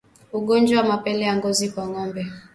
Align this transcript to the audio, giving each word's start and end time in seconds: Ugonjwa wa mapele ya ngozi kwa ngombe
Ugonjwa 0.33 0.77
wa 0.81 0.87
mapele 0.89 1.25
ya 1.25 1.35
ngozi 1.35 1.65
kwa 1.71 1.87
ngombe 1.89 2.23